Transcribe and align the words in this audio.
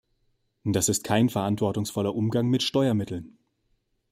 Das 0.63 0.89
ist 0.89 1.03
kein 1.03 1.29
verantwortungsvoller 1.29 2.15
Umgang 2.15 2.47
mit 2.47 2.63
Steuermitteln. 2.63 3.37